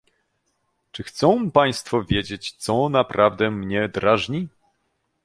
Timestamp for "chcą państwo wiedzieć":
1.03-2.51